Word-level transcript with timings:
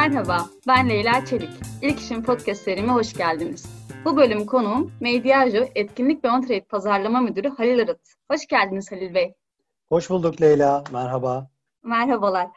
Merhaba, 0.00 0.50
ben 0.66 0.88
Leyla 0.88 1.24
Çelik. 1.24 1.50
İlk 1.82 2.00
İşim 2.00 2.22
Podcast 2.22 2.62
serime 2.62 2.92
hoş 2.92 3.12
geldiniz. 3.14 3.66
Bu 4.04 4.16
bölüm 4.16 4.46
konuğum 4.46 4.92
Mediajo 5.00 5.64
Etkinlik 5.74 6.24
ve 6.24 6.30
On 6.30 6.44
Pazarlama 6.68 7.20
Müdürü 7.20 7.48
Halil 7.48 7.82
Arıt. 7.82 8.00
Hoş 8.30 8.46
geldiniz 8.46 8.92
Halil 8.92 9.14
Bey. 9.14 9.34
Hoş 9.88 10.10
bulduk 10.10 10.40
Leyla, 10.40 10.84
merhaba. 10.92 11.50
Merhabalar. 11.82 12.48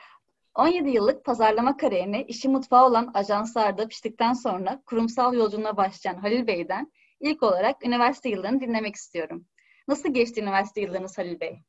17 0.56 0.90
yıllık 0.90 1.26
pazarlama 1.26 1.78
kariyerine 1.78 2.24
işi 2.24 2.50
mutfağı 2.50 2.86
olan 2.86 3.12
ajanslarda 3.14 3.88
piştikten 3.88 4.34
sonra 4.34 4.82
kurumsal 4.86 5.34
yolculuğuna 5.34 5.78
başlayan 5.78 6.16
Halil 6.16 6.48
Bey'den 6.48 6.92
ilk 7.20 7.44
olarak 7.44 7.86
üniversite 7.86 8.30
yıllarını 8.30 8.62
dinlemek 8.62 8.96
istiyorum. 8.96 9.46
Nasıl 9.88 10.14
geçti 10.14 10.42
üniversite 10.42 10.82
yıllarınız 10.82 11.18
Halil 11.18 11.40
Bey? 11.40 11.60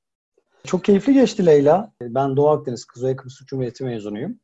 Çok 0.65 0.85
keyifli 0.85 1.15
geçti 1.15 1.47
Leyla. 1.47 1.93
Ben 2.01 2.37
Doğu 2.37 2.49
Akdeniz 2.49 2.85
Kuzey 2.85 3.17
Kıbrıs 3.17 3.47
Cumhuriyeti 3.47 3.85
mezunuyum. 3.85 4.41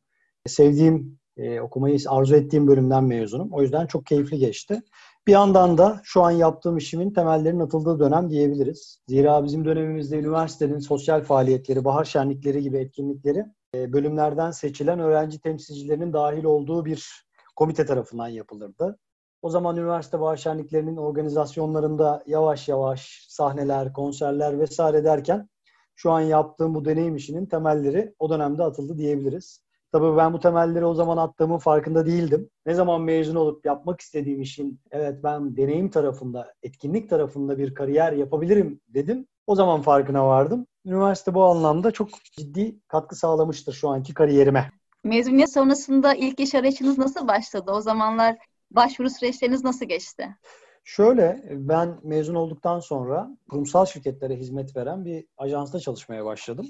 Sevdiğim, 0.47 1.20
e, 1.41 1.61
okumayı 1.61 1.97
arzu 2.07 2.35
ettiğim 2.35 2.67
bölümden 2.67 3.03
mezunum. 3.03 3.51
O 3.51 3.61
yüzden 3.61 3.85
çok 3.85 4.05
keyifli 4.05 4.37
geçti. 4.37 4.81
Bir 5.27 5.31
yandan 5.31 5.77
da 5.77 6.01
şu 6.03 6.21
an 6.23 6.31
yaptığım 6.31 6.77
işimin 6.77 7.11
temellerinin 7.11 7.59
atıldığı 7.59 7.99
dönem 7.99 8.29
diyebiliriz. 8.29 8.99
Zira 9.07 9.43
bizim 9.43 9.65
dönemimizde 9.65 10.19
üniversitenin 10.19 10.79
sosyal 10.79 11.21
faaliyetleri, 11.21 11.85
bahar 11.85 12.05
şenlikleri 12.05 12.61
gibi 12.61 12.77
etkinlikleri 12.77 13.45
e, 13.75 13.93
bölümlerden 13.93 14.51
seçilen 14.51 14.99
öğrenci 14.99 15.39
temsilcilerinin 15.39 16.13
dahil 16.13 16.43
olduğu 16.43 16.85
bir 16.85 17.25
komite 17.55 17.85
tarafından 17.85 18.27
yapılırdı. 18.27 18.99
O 19.41 19.49
zaman 19.49 19.77
üniversite 19.77 20.19
bahar 20.19 20.37
şenliklerinin 20.37 20.97
organizasyonlarında 20.97 22.23
yavaş 22.27 22.67
yavaş 22.67 23.25
sahneler, 23.29 23.93
konserler 23.93 24.59
vesaire 24.59 25.03
derken 25.03 25.49
şu 25.95 26.11
an 26.11 26.21
yaptığım 26.21 26.75
bu 26.75 26.85
deneyim 26.85 27.15
işinin 27.15 27.45
temelleri 27.45 28.15
o 28.19 28.29
dönemde 28.29 28.63
atıldı 28.63 28.97
diyebiliriz. 28.97 29.61
Tabii 29.91 30.17
ben 30.17 30.33
bu 30.33 30.39
temelleri 30.39 30.85
o 30.85 30.93
zaman 30.93 31.17
attığımın 31.17 31.57
farkında 31.57 32.05
değildim. 32.05 32.49
Ne 32.65 32.73
zaman 32.73 33.01
mezun 33.01 33.35
olup 33.35 33.65
yapmak 33.65 34.01
istediğim 34.01 34.41
işin 34.41 34.79
evet 34.91 35.23
ben 35.23 35.57
deneyim 35.57 35.89
tarafında, 35.89 36.53
etkinlik 36.63 37.09
tarafında 37.09 37.57
bir 37.57 37.73
kariyer 37.73 38.13
yapabilirim 38.13 38.79
dedim. 38.87 39.27
O 39.47 39.55
zaman 39.55 39.81
farkına 39.81 40.27
vardım. 40.27 40.67
Üniversite 40.85 41.33
bu 41.33 41.43
anlamda 41.43 41.91
çok 41.91 42.09
ciddi 42.23 42.79
katkı 42.87 43.15
sağlamıştır 43.15 43.73
şu 43.73 43.89
anki 43.89 44.13
kariyerime. 44.13 44.71
Mezuniyet 45.03 45.53
sonrasında 45.53 46.13
ilk 46.13 46.39
iş 46.39 46.55
arayışınız 46.55 46.97
nasıl 46.97 47.27
başladı? 47.27 47.71
O 47.71 47.81
zamanlar 47.81 48.37
başvuru 48.71 49.09
süreçleriniz 49.09 49.63
nasıl 49.63 49.85
geçti? 49.85 50.35
Şöyle, 50.83 51.43
ben 51.51 51.99
mezun 52.03 52.35
olduktan 52.35 52.79
sonra 52.79 53.29
kurumsal 53.49 53.85
şirketlere 53.85 54.35
hizmet 54.35 54.75
veren 54.75 55.05
bir 55.05 55.25
ajansta 55.37 55.79
çalışmaya 55.79 56.25
başladım. 56.25 56.67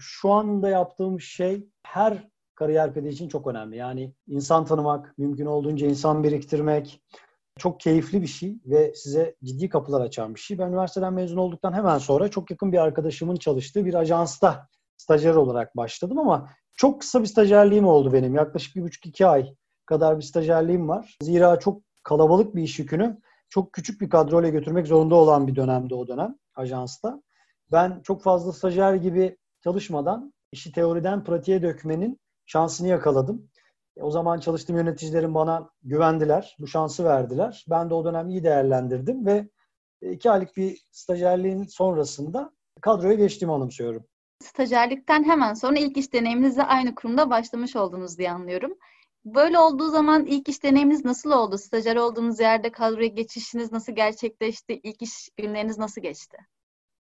Şu 0.00 0.30
anda 0.32 0.68
yaptığım 0.68 1.20
şey 1.20 1.68
her 1.82 2.28
kariyer 2.54 2.94
pedi 2.94 3.08
için 3.08 3.28
çok 3.28 3.46
önemli. 3.46 3.76
Yani 3.76 4.14
insan 4.26 4.64
tanımak, 4.64 5.18
mümkün 5.18 5.46
olduğunca 5.46 5.86
insan 5.86 6.24
biriktirmek 6.24 7.02
çok 7.58 7.80
keyifli 7.80 8.22
bir 8.22 8.26
şey 8.26 8.58
ve 8.66 8.94
size 8.94 9.36
ciddi 9.44 9.68
kapılar 9.68 10.00
açan 10.00 10.34
bir 10.34 10.40
şey. 10.40 10.58
Ben 10.58 10.68
üniversiteden 10.68 11.12
mezun 11.12 11.36
olduktan 11.36 11.72
hemen 11.72 11.98
sonra 11.98 12.28
çok 12.28 12.50
yakın 12.50 12.72
bir 12.72 12.78
arkadaşımın 12.78 13.36
çalıştığı 13.36 13.84
bir 13.84 13.94
ajansta 13.94 14.68
stajyer 14.96 15.34
olarak 15.34 15.76
başladım 15.76 16.18
ama 16.18 16.50
çok 16.76 17.00
kısa 17.00 17.20
bir 17.20 17.26
stajyerliğim 17.26 17.86
oldu 17.86 18.12
benim. 18.12 18.34
Yaklaşık 18.34 18.76
bir 18.76 18.82
buçuk 18.82 19.06
iki 19.06 19.26
ay 19.26 19.54
kadar 19.86 20.16
bir 20.16 20.22
stajyerliğim 20.22 20.88
var. 20.88 21.18
Zira 21.22 21.58
çok 21.58 21.82
kalabalık 22.02 22.54
bir 22.54 22.62
iş 22.62 22.78
yükünü 22.78 23.20
çok 23.48 23.72
küçük 23.72 24.00
bir 24.00 24.10
kadroyla 24.10 24.48
götürmek 24.48 24.86
zorunda 24.86 25.14
olan 25.14 25.46
bir 25.46 25.56
dönemde 25.56 25.94
o 25.94 26.08
dönem 26.08 26.34
ajansta. 26.54 27.22
Ben 27.72 28.00
çok 28.02 28.22
fazla 28.22 28.52
stajyer 28.52 28.94
gibi 28.94 29.36
çalışmadan 29.64 30.32
işi 30.52 30.72
teoriden 30.72 31.24
pratiğe 31.24 31.62
dökmenin 31.62 32.20
şansını 32.46 32.88
yakaladım. 32.88 33.50
E, 33.96 34.02
o 34.02 34.10
zaman 34.10 34.40
çalıştığım 34.40 34.76
yöneticilerim 34.76 35.34
bana 35.34 35.70
güvendiler, 35.82 36.56
bu 36.58 36.66
şansı 36.66 37.04
verdiler. 37.04 37.64
Ben 37.70 37.90
de 37.90 37.94
o 37.94 38.04
dönem 38.04 38.28
iyi 38.28 38.44
değerlendirdim 38.44 39.26
ve 39.26 39.48
iki 40.02 40.30
aylık 40.30 40.56
bir 40.56 40.86
stajyerliğin 40.90 41.64
sonrasında 41.64 42.52
kadroya 42.80 43.14
geçtiğimi 43.14 43.52
anımsıyorum. 43.52 44.04
Stajyerlikten 44.42 45.24
hemen 45.24 45.54
sonra 45.54 45.78
ilk 45.78 45.96
iş 45.96 46.12
deneyiminizle 46.12 46.62
aynı 46.62 46.94
kurumda 46.94 47.30
başlamış 47.30 47.76
oldunuz 47.76 48.18
diye 48.18 48.30
anlıyorum. 48.30 48.74
Böyle 49.24 49.58
olduğu 49.58 49.90
zaman 49.90 50.26
ilk 50.26 50.48
iş 50.48 50.62
deneyiminiz 50.62 51.04
nasıl 51.04 51.30
oldu? 51.30 51.58
Stajyer 51.58 51.96
olduğunuz 51.96 52.40
yerde 52.40 52.72
kadroya 52.72 53.08
geçişiniz 53.08 53.72
nasıl 53.72 53.92
gerçekleşti? 53.92 54.80
İlk 54.82 55.02
iş 55.02 55.28
günleriniz 55.36 55.78
nasıl 55.78 56.00
geçti? 56.00 56.36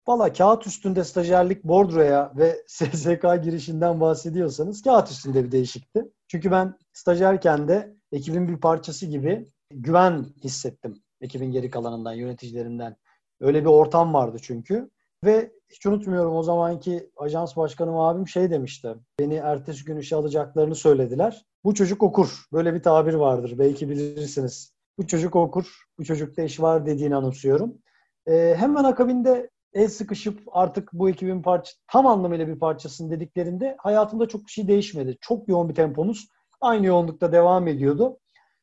Valla 0.09 0.33
kağıt 0.33 0.67
üstünde 0.67 1.05
stajyerlik 1.05 1.65
bordroya 1.65 2.33
ve 2.37 2.65
SSK 2.67 3.23
girişinden 3.43 4.01
bahsediyorsanız 4.01 4.83
kağıt 4.83 5.11
üstünde 5.11 5.45
bir 5.45 5.53
değişikti. 5.53 6.05
Çünkü 6.29 6.51
ben 6.51 6.79
stajyerken 6.93 7.69
de 7.69 7.97
ekibin 8.13 8.49
bir 8.49 8.57
parçası 8.57 9.07
gibi 9.07 9.49
güven 9.71 10.27
hissettim 10.45 11.03
ekibin 11.21 11.53
geri 11.53 11.71
kalanından, 11.71 12.13
yöneticilerinden. 12.13 12.97
Öyle 13.41 13.61
bir 13.61 13.67
ortam 13.67 14.15
vardı 14.15 14.37
çünkü. 14.43 14.91
Ve 15.25 15.53
hiç 15.69 15.87
unutmuyorum 15.87 16.37
o 16.37 16.43
zamanki 16.43 17.11
ajans 17.17 17.57
başkanım 17.57 17.97
abim 17.97 18.29
şey 18.29 18.51
demişti. 18.51 18.95
Beni 19.21 19.35
ertesi 19.35 19.85
gün 19.85 19.97
işe 19.97 20.17
alacaklarını 20.17 20.75
söylediler. 20.75 21.45
Bu 21.65 21.75
çocuk 21.75 22.03
okur. 22.03 22.45
Böyle 22.53 22.75
bir 22.75 22.83
tabir 22.83 23.15
vardır. 23.15 23.55
Belki 23.59 23.89
bilirsiniz. 23.89 24.73
Bu 24.99 25.07
çocuk 25.07 25.37
okur. 25.37 25.85
Bu 25.99 26.05
çocukta 26.05 26.43
iş 26.43 26.61
var 26.61 26.87
dediğini 26.87 27.17
anımsıyorum. 27.17 27.79
Ee, 28.27 28.55
hemen 28.59 28.85
akabinde 28.85 29.51
el 29.75 29.89
sıkışıp 29.89 30.43
artık 30.53 30.93
bu 30.93 31.11
ekibin 31.11 31.43
parça, 31.43 31.73
tam 31.89 32.07
anlamıyla 32.07 32.49
bir 32.49 32.59
parçasın 32.59 33.11
dediklerinde 33.11 33.77
hayatımda 33.79 34.29
çok 34.29 34.47
bir 34.47 34.51
şey 34.51 34.69
değişmedi. 34.69 35.19
Çok 35.21 35.49
yoğun 35.49 35.69
bir 35.69 35.75
tempomuz 35.75 36.27
aynı 36.61 36.87
yoğunlukta 36.87 37.33
devam 37.33 37.69
ediyordu. 37.69 38.19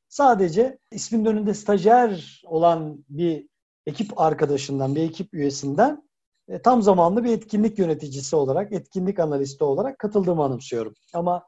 Sadece 0.10 0.78
ismin 0.92 1.26
önünde 1.26 1.54
stajyer 1.54 2.42
olan 2.46 3.06
bir 3.10 3.48
ekip 3.86 4.22
arkadaşından, 4.22 4.96
bir 4.96 5.04
ekip 5.04 5.34
üyesinden 5.34 6.10
e, 6.48 6.62
tam 6.62 6.82
zamanlı 6.82 7.24
bir 7.24 7.32
etkinlik 7.32 7.80
yöneticisi 7.80 8.36
olarak, 8.36 8.74
etkinlik 8.74 9.20
analisti 9.20 9.64
olarak 9.64 10.00
katıldığımı 10.00 10.44
anımsıyorum. 10.44 10.94
Ama 11.14 11.48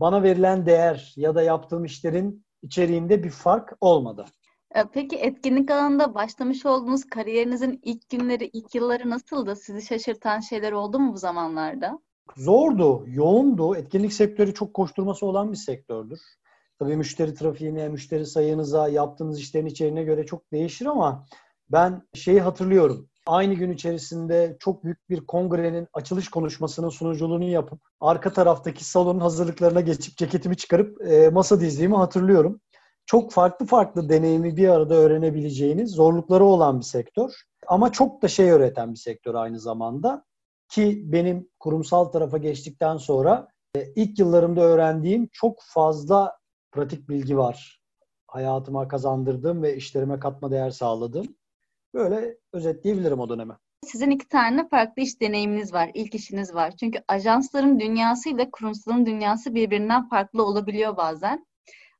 bana 0.00 0.22
verilen 0.22 0.66
değer 0.66 1.14
ya 1.16 1.34
da 1.34 1.42
yaptığım 1.42 1.84
işlerin 1.84 2.44
içeriğinde 2.62 3.24
bir 3.24 3.30
fark 3.30 3.76
olmadı. 3.80 4.24
E, 4.74 4.84
peki 4.92 5.16
etkinlik 5.16 5.70
alanında 5.70 6.14
başlamış 6.14 6.66
olduğunuz 6.66 7.04
kariyerinizin 7.04 7.80
ilk 7.82 8.08
günleri, 8.08 8.50
ilk 8.52 8.74
yılları 8.74 9.10
nasıldı? 9.10 9.56
Sizi 9.56 9.82
şaşırtan 9.82 10.40
şeyler 10.40 10.72
oldu 10.72 10.98
mu 10.98 11.12
bu 11.12 11.18
zamanlarda? 11.18 11.98
Zordu, 12.36 13.04
yoğundu. 13.06 13.76
Etkinlik 13.76 14.12
sektörü 14.12 14.54
çok 14.54 14.74
koşturması 14.74 15.26
olan 15.26 15.52
bir 15.52 15.56
sektördür. 15.56 16.20
Tabii 16.78 16.96
müşteri 16.96 17.34
trafiğine, 17.34 17.88
müşteri 17.88 18.26
sayınıza, 18.26 18.88
yaptığınız 18.88 19.40
işlerin 19.40 19.66
içeriğine 19.66 20.02
göre 20.02 20.26
çok 20.26 20.52
değişir 20.52 20.86
ama 20.86 21.26
ben 21.70 22.02
şeyi 22.14 22.40
hatırlıyorum 22.40 23.10
aynı 23.26 23.54
gün 23.54 23.72
içerisinde 23.72 24.56
çok 24.60 24.84
büyük 24.84 25.10
bir 25.10 25.26
kongrenin 25.26 25.88
açılış 25.92 26.28
konuşmasının 26.28 26.88
sunuculuğunu 26.88 27.44
yapıp 27.44 27.80
arka 28.00 28.32
taraftaki 28.32 28.84
salonun 28.84 29.20
hazırlıklarına 29.20 29.80
geçip 29.80 30.16
ceketimi 30.16 30.56
çıkarıp 30.56 31.00
e, 31.06 31.28
masa 31.30 31.60
dizdiğimi 31.60 31.96
hatırlıyorum. 31.96 32.60
Çok 33.06 33.32
farklı 33.32 33.66
farklı 33.66 34.08
deneyimi 34.08 34.56
bir 34.56 34.68
arada 34.68 34.94
öğrenebileceğiniz 34.94 35.90
zorlukları 35.90 36.44
olan 36.44 36.78
bir 36.78 36.84
sektör. 36.84 37.32
Ama 37.66 37.92
çok 37.92 38.22
da 38.22 38.28
şey 38.28 38.50
öğreten 38.50 38.92
bir 38.92 38.98
sektör 38.98 39.34
aynı 39.34 39.60
zamanda. 39.60 40.24
Ki 40.68 41.02
benim 41.04 41.48
kurumsal 41.60 42.04
tarafa 42.04 42.38
geçtikten 42.38 42.96
sonra 42.96 43.48
e, 43.76 43.86
ilk 43.96 44.18
yıllarımda 44.18 44.60
öğrendiğim 44.60 45.28
çok 45.32 45.58
fazla 45.62 46.38
pratik 46.72 47.08
bilgi 47.08 47.38
var. 47.38 47.80
Hayatıma 48.26 48.88
kazandırdığım 48.88 49.62
ve 49.62 49.76
işlerime 49.76 50.20
katma 50.20 50.50
değer 50.50 50.70
sağladığım. 50.70 51.36
Böyle 51.94 52.38
özetleyebilirim 52.52 53.20
o 53.20 53.28
dönemi. 53.28 53.52
Sizin 53.84 54.10
iki 54.10 54.28
tane 54.28 54.68
farklı 54.68 55.02
iş 55.02 55.20
deneyiminiz 55.20 55.72
var, 55.72 55.90
ilk 55.94 56.14
işiniz 56.14 56.54
var. 56.54 56.76
Çünkü 56.76 57.02
ajansların 57.08 57.80
dünyası 57.80 58.28
ile 58.28 58.50
kurumsalın 58.50 59.06
dünyası 59.06 59.54
birbirinden 59.54 60.08
farklı 60.08 60.44
olabiliyor 60.44 60.96
bazen. 60.96 61.46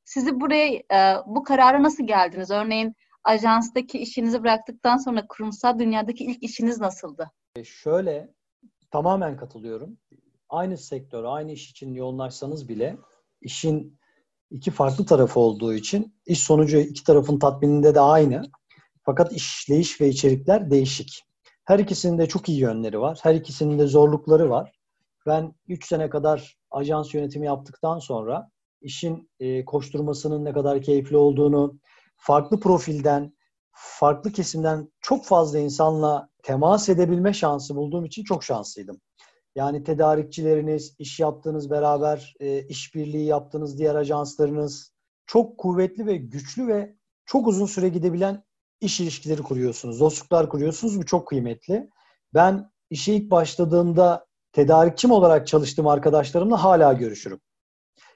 Sizi 0.05 0.41
buraya, 0.41 0.75
e, 0.75 1.17
bu 1.25 1.43
karara 1.43 1.83
nasıl 1.83 2.07
geldiniz? 2.07 2.51
Örneğin 2.51 2.95
ajanstaki 3.23 3.99
işinizi 3.99 4.43
bıraktıktan 4.43 4.97
sonra 4.97 5.27
kurumsal 5.29 5.79
dünyadaki 5.79 6.23
ilk 6.23 6.43
işiniz 6.43 6.79
nasıldı? 6.79 7.31
E 7.55 7.63
şöyle, 7.63 8.33
tamamen 8.91 9.37
katılıyorum. 9.37 9.97
Aynı 10.49 10.77
sektör, 10.77 11.23
aynı 11.23 11.51
iş 11.51 11.71
için 11.71 11.93
yoğunlaşsanız 11.93 12.69
bile 12.69 12.97
işin 13.41 13.99
iki 14.51 14.71
farklı 14.71 15.05
tarafı 15.05 15.39
olduğu 15.39 15.73
için 15.73 16.15
iş 16.25 16.43
sonucu 16.43 16.77
iki 16.77 17.03
tarafın 17.03 17.39
tatmininde 17.39 17.95
de 17.95 17.99
aynı. 17.99 18.43
Fakat 19.03 19.33
işleyiş 19.33 20.01
ve 20.01 20.09
içerikler 20.09 20.71
değişik. 20.71 21.23
Her 21.65 21.79
ikisinin 21.79 22.17
de 22.17 22.27
çok 22.27 22.49
iyi 22.49 22.59
yönleri 22.59 22.99
var. 22.99 23.19
Her 23.23 23.35
ikisinin 23.35 23.79
de 23.79 23.87
zorlukları 23.87 24.49
var. 24.49 24.71
Ben 25.25 25.53
3 25.67 25.87
sene 25.87 26.09
kadar 26.09 26.57
ajans 26.71 27.13
yönetimi 27.13 27.45
yaptıktan 27.45 27.99
sonra 27.99 28.49
işin 28.81 29.29
e, 29.39 29.65
koşturmasının 29.65 30.45
ne 30.45 30.53
kadar 30.53 30.81
keyifli 30.81 31.17
olduğunu, 31.17 31.79
farklı 32.17 32.59
profilden, 32.59 33.33
farklı 33.71 34.31
kesimden 34.31 34.91
çok 35.01 35.25
fazla 35.25 35.59
insanla 35.59 36.29
temas 36.43 36.89
edebilme 36.89 37.33
şansı 37.33 37.75
bulduğum 37.75 38.05
için 38.05 38.23
çok 38.23 38.43
şanslıydım. 38.43 39.01
Yani 39.55 39.83
tedarikçileriniz, 39.83 40.95
iş 40.99 41.19
yaptığınız 41.19 41.69
beraber, 41.69 42.33
e, 42.39 42.67
işbirliği 42.67 43.25
yaptığınız 43.25 43.77
diğer 43.77 43.95
ajanslarınız 43.95 44.93
çok 45.25 45.57
kuvvetli 45.57 46.05
ve 46.05 46.17
güçlü 46.17 46.67
ve 46.67 46.95
çok 47.25 47.47
uzun 47.47 47.65
süre 47.65 47.89
gidebilen 47.89 48.43
iş 48.81 48.99
ilişkileri 48.99 49.41
kuruyorsunuz. 49.41 49.99
Dostluklar 49.99 50.49
kuruyorsunuz. 50.49 50.99
Bu 50.99 51.05
çok 51.05 51.27
kıymetli. 51.27 51.89
Ben 52.33 52.71
işe 52.89 53.13
ilk 53.13 53.31
başladığımda 53.31 54.25
tedarikçim 54.51 55.11
olarak 55.11 55.47
çalıştığım 55.47 55.87
arkadaşlarımla 55.87 56.63
hala 56.63 56.93
görüşürüm. 56.93 57.39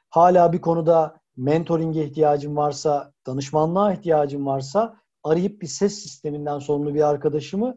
Hala 0.10 0.54
bir 0.54 0.62
konuda 0.62 1.20
mentoring'e 1.38 2.04
ihtiyacım 2.04 2.56
varsa, 2.56 3.14
danışmanlığa 3.28 3.94
ihtiyacım 3.94 4.46
varsa 4.46 4.98
arayıp 5.24 5.62
bir 5.62 5.68
ses 5.68 5.94
sisteminden 5.94 6.60
sorumlu 6.60 6.94
bir 6.94 7.10
arkadaşımı 7.10 7.76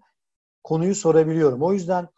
konuyu 0.65 0.95
sorabiliyorum. 0.95 1.63
O 1.63 1.73
yüzden 1.73 2.09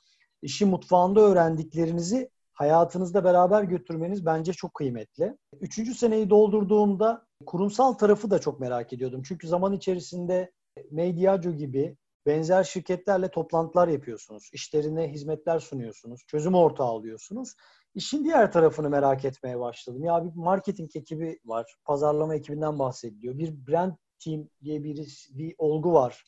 işi 0.42 0.64
mutfağında 0.66 1.20
öğrendiklerinizi 1.20 2.30
hayatınızda 2.52 3.24
beraber 3.24 3.62
götürmeniz 3.62 4.26
bence 4.26 4.52
çok 4.52 4.74
kıymetli. 4.74 5.36
Üçüncü 5.60 5.94
seneyi 5.94 6.30
doldurduğumda 6.30 7.26
kurumsal 7.46 7.92
tarafı 7.92 8.30
da 8.30 8.38
çok 8.38 8.60
merak 8.60 8.92
ediyordum. 8.92 9.22
Çünkü 9.22 9.48
zaman 9.48 9.72
içerisinde 9.72 10.52
Mediaco 10.90 11.50
gibi 11.50 11.96
benzer 12.26 12.64
şirketlerle 12.64 13.30
toplantılar 13.30 13.88
yapıyorsunuz. 13.88 14.50
İşlerine 14.52 15.08
hizmetler 15.12 15.58
sunuyorsunuz. 15.58 16.20
Çözüm 16.26 16.54
ortağı 16.54 16.86
alıyorsunuz. 16.86 17.54
İşin 17.94 18.24
diğer 18.24 18.52
tarafını 18.52 18.90
merak 18.90 19.24
etmeye 19.24 19.60
başladım. 19.60 20.04
Ya 20.04 20.24
bir 20.24 20.34
marketing 20.34 20.96
ekibi 20.96 21.38
var. 21.44 21.74
Pazarlama 21.84 22.34
ekibinden 22.34 22.78
bahsediliyor. 22.78 23.38
Bir 23.38 23.66
brand 23.66 23.92
team 24.24 24.48
diye 24.62 24.84
bir, 24.84 25.28
bir 25.30 25.54
olgu 25.58 25.92
var. 25.92 26.24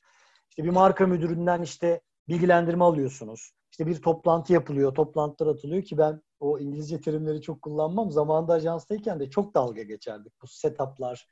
İşte 0.51 0.65
bir 0.65 0.71
marka 0.71 1.07
müdüründen 1.07 1.63
işte 1.63 2.01
bilgilendirme 2.29 2.85
alıyorsunuz. 2.85 3.53
İşte 3.71 3.87
bir 3.87 4.03
toplantı 4.03 4.53
yapılıyor, 4.53 4.95
toplantılar 4.95 5.55
atılıyor 5.55 5.83
ki 5.83 5.99
ben 5.99 6.23
o 6.41 6.59
İngilizce 6.59 7.01
terimleri 7.01 7.43
çok 7.43 7.63
kullanmam. 7.63 8.11
Zamanında 8.11 8.53
ajanstayken 8.53 9.21
de 9.21 9.31
çok 9.31 9.55
dalga 9.55 9.83
geçerdik. 9.83 10.33
Bu 10.43 10.47
setuplar, 10.47 11.29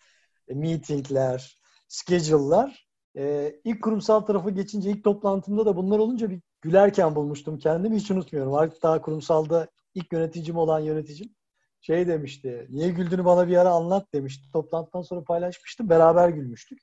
e, 0.48 0.54
meetingler, 0.54 1.60
schedule'lar. 1.88 2.90
Ee, 3.16 3.60
ilk 3.64 3.82
kurumsal 3.82 4.20
tarafa 4.20 4.50
geçince 4.50 4.90
ilk 4.90 5.04
toplantımda 5.04 5.66
da 5.66 5.76
bunlar 5.76 5.98
olunca 5.98 6.30
bir 6.30 6.40
gülerken 6.60 7.14
bulmuştum 7.14 7.58
kendimi. 7.58 7.96
Hiç 7.96 8.10
unutmuyorum. 8.10 8.54
Artık 8.54 8.82
daha 8.82 9.00
kurumsalda 9.00 9.68
ilk 9.94 10.12
yöneticim 10.12 10.56
olan 10.56 10.80
yöneticim 10.80 11.34
şey 11.80 12.08
demişti. 12.08 12.66
Niye 12.70 12.88
güldüğünü 12.90 13.24
bana 13.24 13.48
bir 13.48 13.56
ara 13.56 13.70
anlat 13.70 14.06
demişti. 14.14 14.50
Toplantıdan 14.52 15.02
sonra 15.02 15.24
paylaşmıştım. 15.24 15.90
Beraber 15.90 16.28
gülmüştük. 16.28 16.78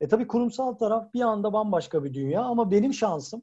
E 0.00 0.08
tabii 0.08 0.26
kurumsal 0.26 0.72
taraf 0.72 1.14
bir 1.14 1.20
anda 1.20 1.52
bambaşka 1.52 2.04
bir 2.04 2.14
dünya 2.14 2.42
ama 2.42 2.70
benim 2.70 2.94
şansım 2.94 3.42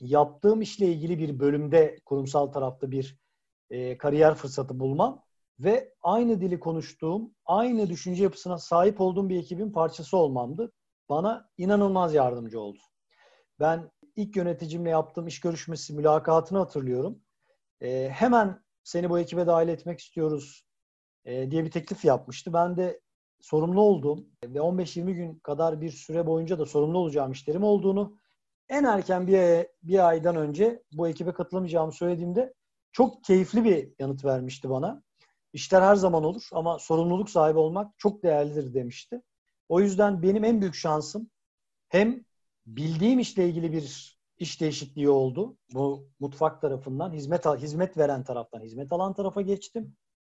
yaptığım 0.00 0.62
işle 0.62 0.86
ilgili 0.86 1.18
bir 1.18 1.38
bölümde 1.38 1.98
kurumsal 2.04 2.46
tarafta 2.46 2.90
bir 2.90 3.18
e, 3.70 3.98
kariyer 3.98 4.34
fırsatı 4.34 4.80
bulmam 4.80 5.22
ve 5.60 5.94
aynı 6.02 6.40
dili 6.40 6.60
konuştuğum, 6.60 7.30
aynı 7.46 7.88
düşünce 7.88 8.22
yapısına 8.22 8.58
sahip 8.58 9.00
olduğum 9.00 9.28
bir 9.28 9.38
ekibin 9.38 9.72
parçası 9.72 10.16
olmamdı. 10.16 10.72
Bana 11.08 11.48
inanılmaz 11.58 12.14
yardımcı 12.14 12.60
oldu. 12.60 12.78
Ben 13.60 13.90
ilk 14.16 14.36
yöneticimle 14.36 14.90
yaptığım 14.90 15.26
iş 15.26 15.40
görüşmesi 15.40 15.94
mülakatını 15.94 16.58
hatırlıyorum. 16.58 17.22
E, 17.82 18.08
hemen 18.08 18.62
seni 18.84 19.10
bu 19.10 19.18
ekibe 19.18 19.46
dahil 19.46 19.68
etmek 19.68 20.00
istiyoruz 20.00 20.64
e, 21.24 21.50
diye 21.50 21.64
bir 21.64 21.70
teklif 21.70 22.04
yapmıştı. 22.04 22.52
Ben 22.52 22.76
de 22.76 23.00
sorumlu 23.40 23.80
olduğum 23.80 24.26
ve 24.44 24.58
15-20 24.58 25.12
gün 25.12 25.34
kadar 25.34 25.80
bir 25.80 25.90
süre 25.90 26.26
boyunca 26.26 26.58
da 26.58 26.66
sorumlu 26.66 26.98
olacağım 26.98 27.32
işlerim 27.32 27.64
olduğunu 27.64 28.16
en 28.68 28.84
erken 28.84 29.26
bir, 29.26 29.66
bir 29.82 30.08
aydan 30.08 30.36
önce 30.36 30.82
bu 30.92 31.08
ekibe 31.08 31.32
katılamayacağımı 31.32 31.92
söylediğimde 31.92 32.54
çok 32.92 33.24
keyifli 33.24 33.64
bir 33.64 33.92
yanıt 33.98 34.24
vermişti 34.24 34.70
bana. 34.70 35.02
İşler 35.52 35.82
her 35.82 35.96
zaman 35.96 36.24
olur 36.24 36.48
ama 36.52 36.78
sorumluluk 36.78 37.30
sahibi 37.30 37.58
olmak 37.58 37.98
çok 37.98 38.22
değerlidir 38.22 38.74
demişti. 38.74 39.22
O 39.68 39.80
yüzden 39.80 40.22
benim 40.22 40.44
en 40.44 40.60
büyük 40.60 40.74
şansım 40.74 41.30
hem 41.88 42.24
bildiğim 42.66 43.18
işle 43.18 43.48
ilgili 43.48 43.72
bir 43.72 44.18
iş 44.42 44.60
değişikliği 44.60 45.08
oldu. 45.08 45.56
Bu 45.74 46.08
mutfak 46.20 46.60
tarafından 46.60 47.12
hizmet 47.12 47.46
hizmet 47.46 47.98
veren 47.98 48.24
taraftan 48.24 48.60
hizmet 48.60 48.92
alan 48.92 49.14
tarafa 49.14 49.40
geçtim. 49.40 49.96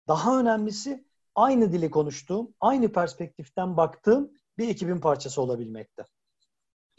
Daha 0.08 0.40
önemlisi 0.40 1.04
aynı 1.34 1.72
dili 1.72 1.90
konuştuğum, 1.90 2.54
aynı 2.60 2.92
perspektiften 2.92 3.76
baktığım 3.76 4.30
bir 4.58 4.68
ekibin 4.68 5.00
parçası 5.00 5.42
olabilmekte. 5.42 6.04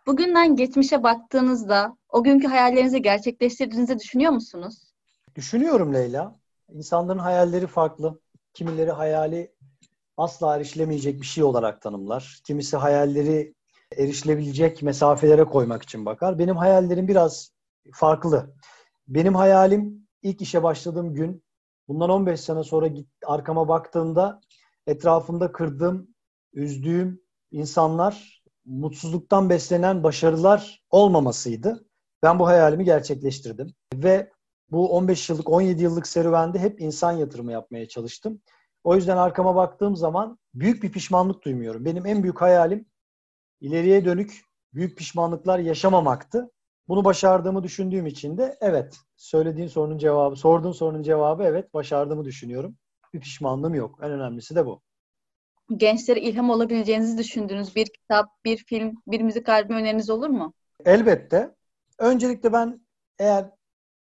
Bugünden 0.08 0.56
geçmişe 0.56 1.04
baktığınızda 1.04 1.98
o 2.10 2.24
günkü 2.24 2.48
hayallerinizi 2.48 3.02
gerçekleştirdiğinizi 3.02 4.00
düşünüyor 4.00 4.32
musunuz? 4.32 4.94
Düşünüyorum 5.36 5.94
Leyla. 5.94 6.36
İnsanların 6.70 7.20
hayalleri 7.20 7.68
farklı. 7.68 8.20
Kimileri 8.54 8.92
hayali 8.92 9.56
asla 10.18 10.56
erişilemeyecek 10.56 11.22
bir 11.22 11.26
şey 11.26 11.44
olarak 11.44 11.82
tanımlar. 11.82 12.42
Kimisi 12.44 12.78
hayalleri 12.78 13.54
erişilebilecek 13.98 14.84
mesafelere 14.84 15.44
koymak 15.44 15.84
için 15.84 16.06
bakar. 16.06 16.40
Benim 16.40 16.58
hayallerim 16.58 17.08
biraz 17.08 17.52
farklı. 17.94 18.56
Benim 19.08 19.36
hayalim 19.36 20.08
ilk 20.22 20.42
işe 20.42 20.64
başladığım 20.64 21.14
gün 21.14 21.44
bundan 21.88 22.10
15 22.10 22.42
sene 22.42 22.64
sonra 22.64 22.88
git, 22.88 23.08
arkama 23.26 23.68
baktığımda 23.68 24.42
etrafımda 24.88 25.52
kırdığım, 25.52 26.08
üzdüğüm 26.54 27.22
insanlar 27.52 28.44
mutsuzluktan 28.66 29.50
beslenen 29.50 30.04
başarılar 30.04 30.84
olmamasıydı. 30.90 31.86
Ben 32.24 32.40
bu 32.40 32.48
hayalimi 32.48 32.86
gerçekleştirdim. 32.86 33.74
Ve 33.94 34.32
bu 34.72 34.96
15 34.96 35.30
yıllık, 35.30 35.50
17 35.50 35.84
yıllık 35.84 36.08
serüvende 36.08 36.60
hep 36.60 36.82
insan 36.82 37.12
yatırımı 37.12 37.52
yapmaya 37.52 37.88
çalıştım. 37.88 38.42
O 38.84 38.96
yüzden 38.96 39.18
arkama 39.18 39.56
baktığım 39.56 39.96
zaman 39.96 40.40
büyük 40.54 40.84
bir 40.84 40.92
pişmanlık 40.92 41.44
duymuyorum. 41.44 41.86
Benim 41.86 42.06
en 42.06 42.24
büyük 42.24 42.42
hayalim 42.42 42.86
ileriye 43.64 44.06
dönük 44.06 44.42
büyük 44.74 44.98
pişmanlıklar 44.98 45.60
yaşamamaktı. 45.60 46.52
Bunu 46.88 47.06
başardığımı 47.06 47.64
düşündüğüm 47.64 48.06
için 48.06 48.38
de 48.38 48.58
evet, 48.62 48.98
söylediğin 49.16 49.68
sorunun 49.68 49.98
cevabı, 49.98 50.36
sorduğun 50.36 50.72
sorunun 50.72 51.04
cevabı 51.04 51.44
evet, 51.44 51.74
başardığımı 51.74 52.26
düşünüyorum. 52.26 52.78
Bir 53.14 53.20
pişmanlığım 53.20 53.76
yok. 53.76 54.00
En 54.02 54.12
önemlisi 54.12 54.56
de 54.56 54.66
bu. 54.66 54.82
Gençlere 55.78 56.22
ilham 56.22 56.50
olabileceğinizi 56.50 57.18
düşündüğünüz 57.18 57.76
bir 57.76 57.86
kitap, 57.86 58.30
bir 58.46 58.58
film, 58.58 58.96
bir 59.08 59.22
müzik 59.22 59.50
albümü 59.50 59.80
öneriniz 59.80 60.10
olur 60.10 60.30
mu? 60.30 60.54
Elbette. 60.86 61.56
Öncelikle 62.00 62.54
ben 62.54 62.86
eğer 63.20 63.50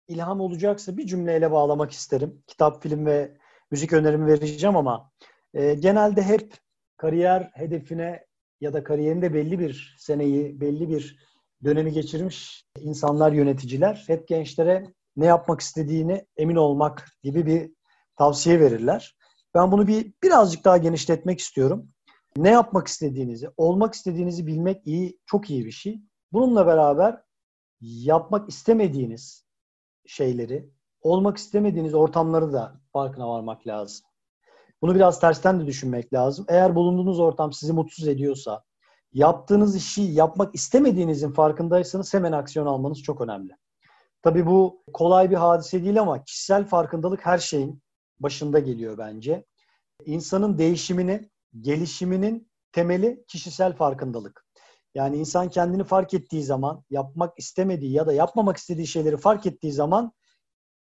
ilham 0.07 0.41
olacaksa 0.41 0.97
bir 0.97 1.05
cümleyle 1.05 1.51
bağlamak 1.51 1.91
isterim. 1.91 2.43
Kitap, 2.47 2.83
film 2.83 3.05
ve 3.05 3.37
müzik 3.71 3.93
önerimi 3.93 4.27
vereceğim 4.27 4.75
ama 4.75 5.11
e, 5.53 5.73
genelde 5.73 6.21
hep 6.21 6.53
kariyer 6.97 7.51
hedefine 7.53 8.25
ya 8.65 8.73
da 8.73 8.83
kariyerinde 8.83 9.33
belli 9.33 9.59
bir 9.59 9.95
seneyi, 9.99 10.61
belli 10.61 10.89
bir 10.89 11.19
dönemi 11.63 11.91
geçirmiş 11.91 12.65
insanlar, 12.79 13.31
yöneticiler 13.31 14.03
hep 14.07 14.27
gençlere 14.27 14.93
ne 15.15 15.25
yapmak 15.25 15.61
istediğini 15.61 16.25
emin 16.37 16.55
olmak 16.55 17.05
gibi 17.23 17.45
bir 17.45 17.71
tavsiye 18.17 18.59
verirler. 18.59 19.17
Ben 19.53 19.71
bunu 19.71 19.87
bir 19.87 20.13
birazcık 20.23 20.65
daha 20.65 20.77
genişletmek 20.77 21.39
istiyorum. 21.39 21.89
Ne 22.37 22.49
yapmak 22.49 22.87
istediğinizi, 22.87 23.49
olmak 23.57 23.93
istediğinizi 23.93 24.47
bilmek 24.47 24.87
iyi, 24.87 25.19
çok 25.25 25.49
iyi 25.49 25.65
bir 25.65 25.71
şey. 25.71 26.01
Bununla 26.33 26.67
beraber 26.67 27.21
yapmak 27.81 28.49
istemediğiniz 28.49 29.45
şeyleri, 30.05 30.69
olmak 31.01 31.37
istemediğiniz 31.37 31.93
ortamları 31.93 32.53
da 32.53 32.81
farkına 32.93 33.29
varmak 33.29 33.67
lazım. 33.67 34.05
Bunu 34.85 34.95
biraz 34.95 35.19
tersten 35.19 35.59
de 35.59 35.65
düşünmek 35.65 36.13
lazım. 36.13 36.45
Eğer 36.49 36.75
bulunduğunuz 36.75 37.19
ortam 37.19 37.53
sizi 37.53 37.73
mutsuz 37.73 38.07
ediyorsa, 38.07 38.63
yaptığınız 39.13 39.75
işi 39.75 40.01
yapmak 40.01 40.55
istemediğinizin 40.55 41.31
farkındaysanız 41.31 42.13
hemen 42.13 42.31
aksiyon 42.31 42.65
almanız 42.65 43.01
çok 43.01 43.21
önemli. 43.21 43.51
Tabii 44.21 44.45
bu 44.45 44.83
kolay 44.93 45.31
bir 45.31 45.35
hadise 45.35 45.83
değil 45.83 46.01
ama 46.01 46.23
kişisel 46.23 46.65
farkındalık 46.65 47.25
her 47.25 47.37
şeyin 47.37 47.81
başında 48.19 48.59
geliyor 48.59 48.97
bence. 48.97 49.45
İnsanın 50.05 50.57
değişimini, 50.57 51.29
gelişiminin 51.61 52.47
temeli 52.71 53.23
kişisel 53.27 53.75
farkındalık. 53.75 54.45
Yani 54.95 55.17
insan 55.17 55.49
kendini 55.49 55.83
fark 55.83 56.13
ettiği 56.13 56.43
zaman, 56.43 56.83
yapmak 56.89 57.39
istemediği 57.39 57.91
ya 57.91 58.07
da 58.07 58.13
yapmamak 58.13 58.57
istediği 58.57 58.87
şeyleri 58.87 59.17
fark 59.17 59.45
ettiği 59.45 59.71
zaman 59.71 60.11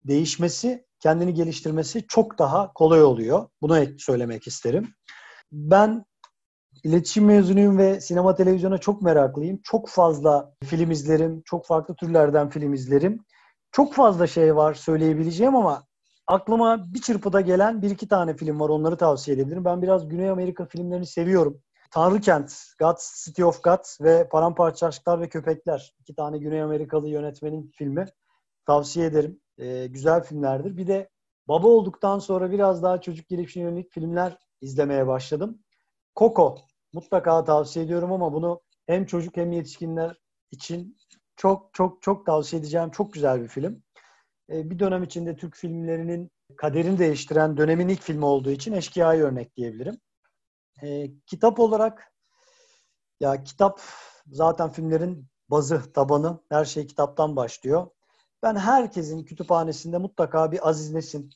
değişmesi, 0.07 0.85
kendini 0.99 1.33
geliştirmesi 1.33 2.07
çok 2.07 2.39
daha 2.39 2.73
kolay 2.73 3.03
oluyor. 3.03 3.47
Bunu 3.61 3.99
söylemek 3.99 4.47
isterim. 4.47 4.87
Ben 5.51 6.05
iletişim 6.83 7.25
mezunuyum 7.25 7.77
ve 7.77 8.01
sinema 8.01 8.35
televizyona 8.35 8.77
çok 8.77 9.01
meraklıyım. 9.01 9.59
Çok 9.63 9.89
fazla 9.89 10.53
film 10.63 10.91
izlerim, 10.91 11.41
çok 11.45 11.65
farklı 11.65 11.95
türlerden 11.95 12.49
film 12.49 12.73
izlerim. 12.73 13.25
Çok 13.71 13.93
fazla 13.93 14.27
şey 14.27 14.55
var 14.55 14.73
söyleyebileceğim 14.73 15.55
ama 15.55 15.83
aklıma 16.27 16.93
bir 16.93 17.01
çırpıda 17.01 17.41
gelen 17.41 17.81
bir 17.81 17.89
iki 17.89 18.07
tane 18.07 18.35
film 18.35 18.59
var. 18.59 18.69
Onları 18.69 18.97
tavsiye 18.97 19.37
edebilirim. 19.37 19.65
Ben 19.65 19.81
biraz 19.81 20.09
Güney 20.09 20.29
Amerika 20.29 20.65
filmlerini 20.65 21.05
seviyorum. 21.05 21.61
Tanrı 21.91 22.21
Kent, 22.21 22.53
Gods, 22.79 23.25
City 23.25 23.43
of 23.43 23.63
God 23.63 23.83
ve 24.01 24.29
Paramparça 24.29 24.87
Aşklar 24.87 25.21
ve 25.21 25.29
Köpekler. 25.29 25.93
İki 25.99 26.15
tane 26.15 26.37
Güney 26.37 26.61
Amerikalı 26.61 27.09
yönetmenin 27.09 27.71
filmi. 27.77 28.05
Tavsiye 28.65 29.05
ederim. 29.05 29.41
E, 29.57 29.87
güzel 29.87 30.23
filmlerdir. 30.23 30.77
Bir 30.77 30.87
de 30.87 31.09
baba 31.47 31.67
olduktan 31.67 32.19
sonra 32.19 32.51
biraz 32.51 32.83
daha 32.83 33.01
çocuk 33.01 33.27
gelişimine 33.27 33.69
yönelik 33.69 33.91
filmler 33.91 34.37
izlemeye 34.61 35.07
başladım. 35.07 35.59
Coco 36.15 36.57
mutlaka 36.93 37.43
tavsiye 37.43 37.85
ediyorum 37.85 38.11
ama 38.11 38.33
bunu 38.33 38.61
hem 38.85 39.05
çocuk 39.05 39.37
hem 39.37 39.51
yetişkinler 39.51 40.17
için 40.51 40.97
çok 41.35 41.73
çok 41.73 42.01
çok 42.01 42.25
tavsiye 42.25 42.59
edeceğim 42.59 42.89
çok 42.89 43.13
güzel 43.13 43.41
bir 43.41 43.47
film. 43.47 43.83
E, 44.49 44.69
bir 44.69 44.79
dönem 44.79 45.03
içinde 45.03 45.35
Türk 45.35 45.55
filmlerinin 45.55 46.31
kaderini 46.57 46.99
değiştiren 46.99 47.57
dönemin 47.57 47.87
ilk 47.87 48.01
filmi 48.01 48.25
olduğu 48.25 48.51
için 48.51 48.73
Eşkıya'yı 48.73 49.23
örnekleyebilirim. 49.23 49.97
E, 50.81 51.07
kitap 51.25 51.59
olarak 51.59 52.13
ya 53.19 53.43
kitap 53.43 53.81
zaten 54.27 54.69
filmlerin 54.69 55.27
bazı, 55.49 55.93
tabanı. 55.93 56.39
Her 56.49 56.65
şey 56.65 56.87
kitaptan 56.87 57.35
başlıyor. 57.35 57.87
Ben 58.43 58.55
herkesin 58.55 59.23
kütüphanesinde 59.23 59.97
mutlaka 59.97 60.51
bir 60.51 60.69
Aziz 60.69 60.93
Nesin, 60.93 61.29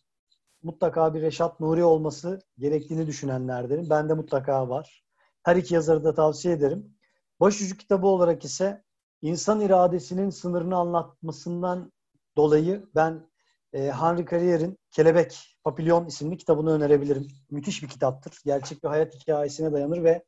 mutlaka 0.64 1.14
bir 1.14 1.22
Reşat 1.22 1.60
Nuri 1.60 1.84
olması 1.84 2.40
gerektiğini 2.58 3.08
düşünenlerdenim. 3.08 3.90
Bende 3.90 4.14
mutlaka 4.14 4.70
var. 4.70 5.04
Her 5.44 5.56
iki 5.56 5.74
yazarı 5.74 6.04
da 6.04 6.14
tavsiye 6.14 6.54
ederim. 6.54 6.96
Başucu 7.40 7.78
kitabı 7.78 8.08
olarak 8.08 8.46
ise 8.46 8.84
insan 9.22 9.62
iradesinin 9.62 10.30
sınırını 10.30 10.78
anlatmasından 10.78 11.92
dolayı 12.38 12.90
ben 12.96 13.30
e, 13.74 13.92
Henry 13.92 14.26
Carrier'in 14.26 14.78
Kelebek, 14.92 15.58
Papilyon 15.64 16.06
isimli 16.06 16.38
kitabını 16.38 16.72
önerebilirim. 16.72 17.28
Müthiş 17.52 17.84
bir 17.84 17.88
kitaptır. 17.88 18.42
Gerçek 18.46 18.84
bir 18.84 18.90
hayat 18.90 19.16
hikayesine 19.16 19.74
dayanır 19.74 20.04
ve 20.04 20.24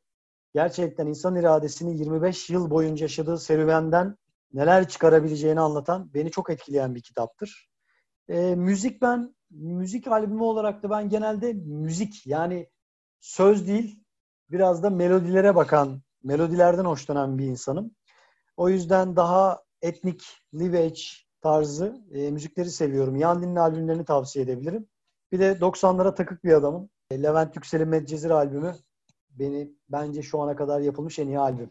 gerçekten 0.54 1.06
insan 1.06 1.36
iradesini 1.36 1.98
25 1.98 2.50
yıl 2.50 2.70
boyunca 2.70 3.04
yaşadığı 3.04 3.38
serüvenden 3.38 4.16
neler 4.54 4.88
çıkarabileceğini 4.88 5.60
anlatan, 5.60 6.14
beni 6.14 6.30
çok 6.30 6.50
etkileyen 6.50 6.94
bir 6.94 7.00
kitaptır. 7.00 7.68
E, 8.28 8.54
müzik 8.54 9.02
ben, 9.02 9.34
müzik 9.50 10.08
albümü 10.08 10.42
olarak 10.42 10.82
da 10.82 10.90
ben 10.90 11.08
genelde 11.08 11.52
müzik 11.52 12.26
yani 12.26 12.68
söz 13.20 13.68
değil, 13.68 14.00
biraz 14.50 14.82
da 14.82 14.90
melodilere 14.90 15.54
bakan, 15.54 16.02
melodilerden 16.22 16.84
hoşlanan 16.84 17.38
bir 17.38 17.46
insanım. 17.46 17.90
O 18.56 18.68
yüzden 18.68 19.16
daha 19.16 19.62
etnik, 19.82 20.24
live 20.54 20.92
tarzı 21.42 21.96
e, 22.14 22.30
müzikleri 22.30 22.70
seviyorum. 22.70 23.16
Yandin'in 23.16 23.56
albümlerini 23.56 24.04
tavsiye 24.04 24.44
edebilirim. 24.44 24.86
Bir 25.32 25.38
de 25.38 25.52
90'lara 25.52 26.14
takık 26.14 26.44
bir 26.44 26.52
adamım. 26.52 26.90
E, 27.10 27.22
Levent 27.22 27.56
Yüksel'in 27.56 27.88
Medcezir 27.88 28.30
albümü 28.30 28.74
beni 29.30 29.72
bence 29.88 30.22
şu 30.22 30.40
ana 30.40 30.56
kadar 30.56 30.80
yapılmış 30.80 31.18
en 31.18 31.26
iyi 31.26 31.38
albüm. 31.38 31.70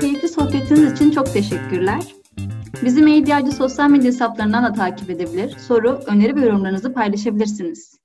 Keyifli 0.00 0.19
sohbetiniz 0.50 0.92
için 0.92 1.10
çok 1.10 1.32
teşekkürler. 1.32 2.02
Bizi 2.84 3.02
Medyacı 3.02 3.52
sosyal 3.52 3.90
medya 3.90 4.06
hesaplarından 4.06 4.64
da 4.64 4.72
takip 4.72 5.10
edebilir, 5.10 5.56
soru, 5.58 6.00
öneri 6.06 6.36
ve 6.36 6.40
yorumlarınızı 6.40 6.92
paylaşabilirsiniz. 6.92 7.98